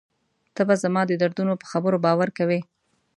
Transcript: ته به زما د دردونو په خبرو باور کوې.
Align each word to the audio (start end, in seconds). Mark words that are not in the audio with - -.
ته 0.55 0.61
به 0.67 0.75
زما 0.83 1.01
د 1.07 1.11
دردونو 1.21 1.53
په 1.61 1.65
خبرو 1.71 1.97
باور 2.05 2.29
کوې. 2.37 2.59